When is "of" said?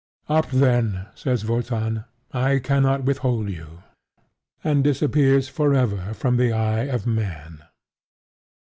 6.89-7.05